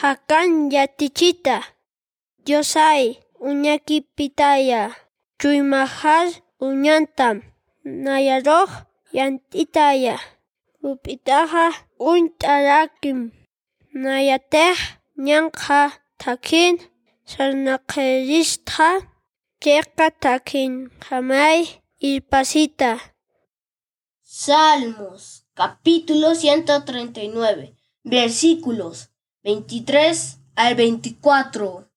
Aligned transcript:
hakan 0.00 0.70
yatichita. 0.74 1.56
Diosay 2.44 3.02
uñaki 3.48 3.98
pitaya. 4.16 4.82
Chuymahal 5.40 6.28
uñantam. 6.66 7.36
Nayaroj 8.04 8.70
yantitaya. 9.16 10.16
Upitaja 10.88 11.66
untarakim. 12.10 13.18
Nayatej 14.02 14.78
ñanqa 15.26 15.80
takin 16.22 16.74
sarnaqeristqa 17.30 18.88
chayqa 19.62 20.06
takin 20.22 20.72
hamay 21.08 21.58
irpasita. 22.08 22.90
Salmos 24.44 25.22
capítulo 25.54 26.34
139 26.34 27.74
versículos 28.04 28.96
23 29.46 30.40
al 30.56 30.74
24. 30.74 31.88